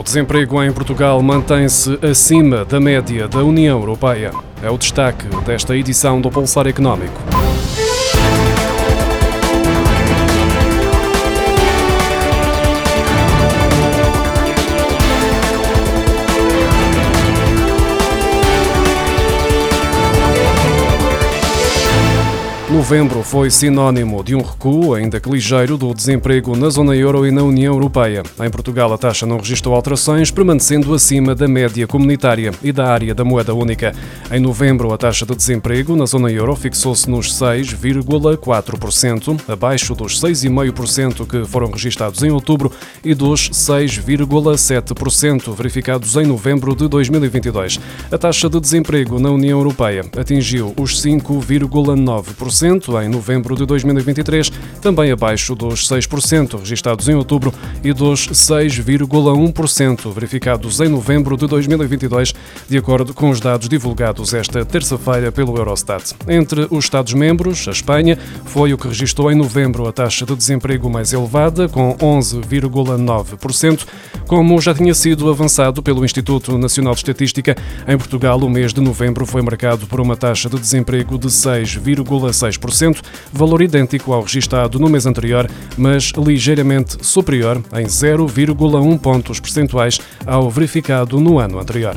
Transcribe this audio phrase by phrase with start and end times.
[0.00, 4.30] O desemprego em Portugal mantém-se acima da média da União Europeia.
[4.62, 7.39] É o destaque desta edição do Pulsar Económico.
[22.72, 27.32] Novembro foi sinónimo de um recuo, ainda que ligeiro, do desemprego na zona euro e
[27.32, 28.22] na União Europeia.
[28.40, 33.12] Em Portugal, a taxa não registrou alterações, permanecendo acima da média comunitária e da área
[33.12, 33.92] da moeda única.
[34.30, 41.26] Em novembro, a taxa de desemprego na zona euro fixou-se nos 6,4%, abaixo dos 6,5%
[41.26, 42.70] que foram registados em outubro
[43.04, 47.80] e dos 6,7% verificados em novembro de 2022.
[48.12, 54.50] A taxa de desemprego na União Europeia atingiu os 5,9% em novembro de 2023,
[54.80, 57.52] também abaixo dos 6% registados em outubro
[57.82, 62.34] e dos 6,1% verificados em novembro de 2022,
[62.68, 66.14] de acordo com os dados divulgados esta terça-feira pelo Eurostat.
[66.28, 70.90] Entre os Estados-membros, a Espanha foi o que registrou em novembro a taxa de desemprego
[70.90, 73.86] mais elevada, com 11,9%,
[74.26, 77.56] como já tinha sido avançado pelo Instituto Nacional de Estatística.
[77.86, 82.49] Em Portugal, o mês de novembro foi marcado por uma taxa de desemprego de 6,6%.
[82.50, 83.00] 6%,
[83.32, 90.50] valor idêntico ao registado no mês anterior, mas ligeiramente superior em 0,1 pontos percentuais ao
[90.50, 91.96] verificado no ano anterior.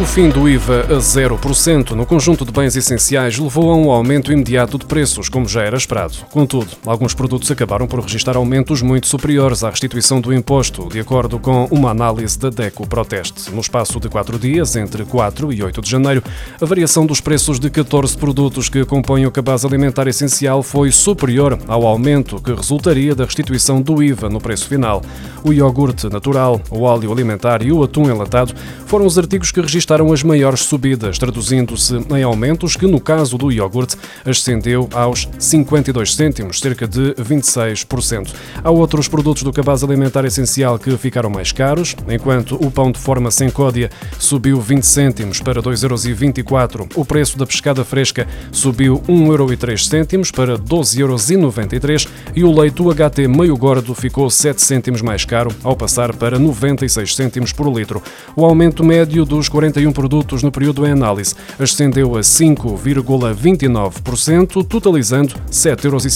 [0.00, 4.32] O fim do IVA a 0% no conjunto de bens essenciais levou a um aumento
[4.32, 6.14] imediato de preços, como já era esperado.
[6.30, 11.40] Contudo, alguns produtos acabaram por registrar aumentos muito superiores à restituição do imposto, de acordo
[11.40, 13.50] com uma análise da DECO Proteste.
[13.50, 16.22] No espaço de quatro dias, entre 4 e 8 de janeiro,
[16.60, 21.58] a variação dos preços de 14 produtos que compõem o cabaz alimentar essencial foi superior
[21.66, 25.02] ao aumento que resultaria da restituição do IVA no preço final.
[25.42, 28.54] O iogurte natural, o óleo alimentar e o atum enlatado
[28.88, 33.52] foram os artigos que registaram as maiores subidas, traduzindo-se em aumentos que, no caso do
[33.52, 38.32] iogurte, ascendeu aos 52 cêntimos, cerca de 26%.
[38.64, 42.98] Há outros produtos do cabaz alimentar essencial que ficaram mais caros, enquanto o pão de
[42.98, 46.96] forma sem códia subiu 20 cêntimos para 2,24 euros.
[46.96, 53.28] O preço da pescada fresca subiu 1,03 euro para 12,93 euros e o leite UHT
[53.28, 58.02] meio gordo ficou 7 cêntimos mais caro, ao passar para 96 cêntimos por litro.
[58.34, 65.34] O aumento médio dos 40 41 produtos no período em análise, ascendeu a 5,29%, totalizando
[65.50, 66.06] 7,51 euros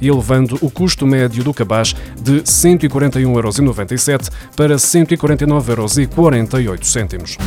[0.00, 7.38] e elevando o custo médio do cabaz de 141,97 euros para 149,48 euros.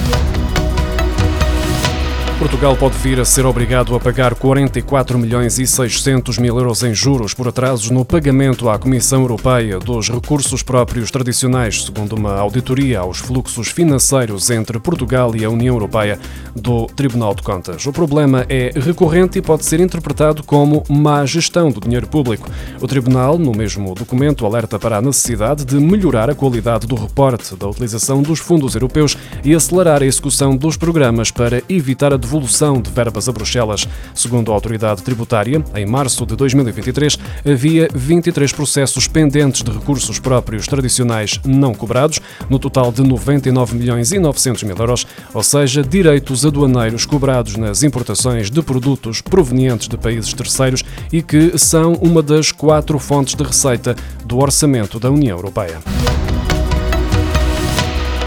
[2.40, 6.94] Portugal pode vir a ser obrigado a pagar 44 milhões e 600 mil euros em
[6.94, 13.00] juros por atrasos no pagamento à Comissão Europeia dos recursos próprios tradicionais, segundo uma auditoria
[13.00, 16.20] aos fluxos financeiros entre Portugal e a União Europeia
[16.56, 17.84] do Tribunal de Contas.
[17.88, 22.48] O problema é recorrente e pode ser interpretado como má gestão do dinheiro público.
[22.80, 27.56] O Tribunal, no mesmo documento, alerta para a necessidade de melhorar a qualidade do reporte
[27.56, 32.82] da utilização dos fundos europeus e acelerar a execução dos programas para evitar a devolução
[32.82, 33.88] de verbas a Bruxelas.
[34.14, 37.18] Segundo a autoridade tributária, em março de 2023
[37.50, 44.12] havia 23 processos pendentes de recursos próprios tradicionais não cobrados, no total de 99 milhões
[44.12, 49.98] e 900 mil euros, ou seja, direitos aduaneiros cobrados nas importações de produtos provenientes de
[49.98, 50.84] países terceiros
[51.14, 53.96] e que são uma das quatro fontes de receita
[54.26, 55.80] do orçamento da União Europeia.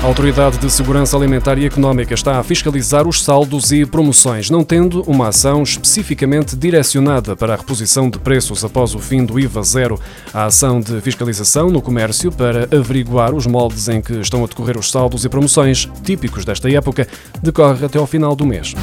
[0.03, 4.65] A Autoridade de Segurança Alimentar e Económica está a fiscalizar os saldos e promoções, não
[4.65, 9.63] tendo uma ação especificamente direcionada para a reposição de preços após o fim do IVA
[9.63, 10.01] zero.
[10.33, 14.79] A ação de fiscalização no comércio para averiguar os moldes em que estão a decorrer
[14.79, 17.07] os saldos e promoções típicos desta época
[17.43, 18.75] decorre até ao final do mês.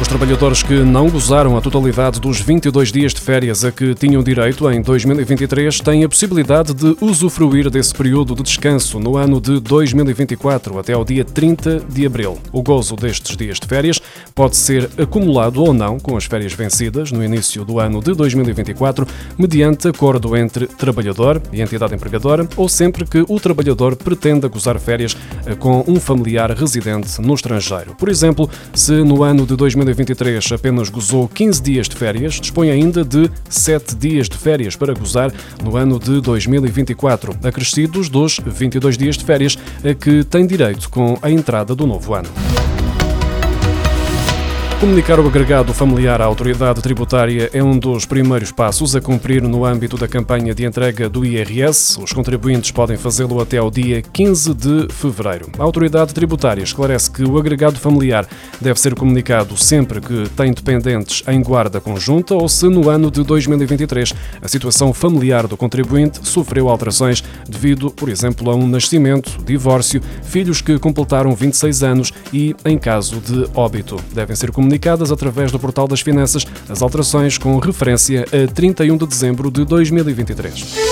[0.00, 4.22] Os trabalhadores que não gozaram a totalidade dos 22 dias de férias a que tinham
[4.22, 9.60] direito em 2023 têm a possibilidade de usufruir desse período de descanso no ano de
[9.60, 12.38] 2024 até ao dia 30 de abril.
[12.50, 14.00] O gozo destes dias de férias
[14.34, 19.06] pode ser acumulado ou não com as férias vencidas no início do ano de 2024,
[19.38, 25.14] mediante acordo entre trabalhador e entidade empregadora ou sempre que o trabalhador pretenda gozar férias
[25.58, 27.94] com um familiar residente no estrangeiro.
[27.96, 32.70] Por exemplo, se no ano de 2024 2023 apenas gozou 15 dias de férias, dispõe
[32.70, 35.32] ainda de 7 dias de férias para gozar
[35.62, 41.18] no ano de 2024, acrescidos dos 22 dias de férias a que tem direito com
[41.22, 42.28] a entrada do novo ano.
[44.80, 49.66] Comunicar o agregado familiar à autoridade tributária é um dos primeiros passos a cumprir no
[49.66, 52.00] âmbito da campanha de entrega do IRS.
[52.02, 55.50] Os contribuintes podem fazê-lo até ao dia 15 de fevereiro.
[55.58, 58.26] A autoridade tributária esclarece que o agregado familiar
[58.58, 63.22] deve ser comunicado sempre que tem dependentes em guarda conjunta ou se no ano de
[63.22, 70.00] 2023 a situação familiar do contribuinte sofreu alterações devido, por exemplo, a um nascimento, divórcio,
[70.22, 73.96] filhos que completaram 26 anos e em caso de óbito.
[74.14, 78.96] Devem ser comunicados comunicadas através do Portal das Finanças as alterações com referência a 31
[78.96, 80.89] de dezembro de 2023.